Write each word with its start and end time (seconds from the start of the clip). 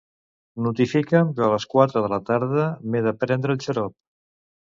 Notifica'm 0.67 1.29
que 1.39 1.43
a 1.47 1.49
les 1.55 1.67
quatre 1.73 2.03
de 2.07 2.09
la 2.15 2.19
tarda 2.31 2.65
m'he 2.89 3.03
de 3.11 3.15
prendre 3.21 3.55
el 3.57 3.61
xarop. 3.69 3.97